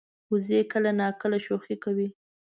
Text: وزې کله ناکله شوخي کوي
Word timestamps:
وزې 0.31 0.59
کله 0.71 0.91
ناکله 0.99 1.37
شوخي 1.45 1.75
کوي 1.83 2.07